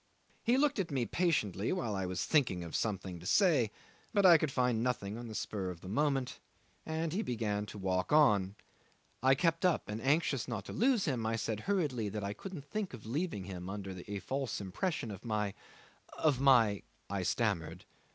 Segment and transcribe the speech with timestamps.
[0.41, 3.69] He looked at me patiently while I was thinking of something to say,
[4.15, 6.39] but I could find nothing on the spur of the moment,
[6.87, 8.55] and he began to walk on.
[9.21, 12.65] I kept up, and anxious not to lose him, I said hurriedly that I couldn't
[12.65, 15.53] think of leaving him under a false impression of my
[16.17, 17.85] of my I stammered.